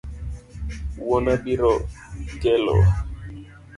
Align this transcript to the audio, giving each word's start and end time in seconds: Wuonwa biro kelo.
Wuonwa 1.03 1.33
biro 1.43 1.71
kelo. 2.41 2.75